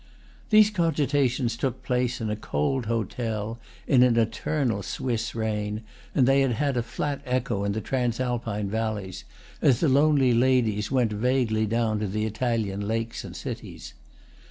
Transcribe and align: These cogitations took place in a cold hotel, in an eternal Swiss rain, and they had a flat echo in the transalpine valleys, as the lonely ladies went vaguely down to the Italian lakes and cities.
These 0.49 0.71
cogitations 0.71 1.55
took 1.55 1.83
place 1.83 2.19
in 2.19 2.31
a 2.31 2.35
cold 2.35 2.87
hotel, 2.87 3.59
in 3.85 4.01
an 4.01 4.17
eternal 4.17 4.81
Swiss 4.81 5.35
rain, 5.35 5.83
and 6.15 6.25
they 6.27 6.41
had 6.41 6.75
a 6.75 6.81
flat 6.81 7.21
echo 7.23 7.63
in 7.63 7.73
the 7.73 7.81
transalpine 7.81 8.67
valleys, 8.67 9.25
as 9.61 9.79
the 9.79 9.89
lonely 9.89 10.33
ladies 10.33 10.89
went 10.89 11.13
vaguely 11.13 11.67
down 11.67 11.99
to 11.99 12.07
the 12.07 12.25
Italian 12.25 12.87
lakes 12.87 13.23
and 13.23 13.35
cities. 13.35 13.93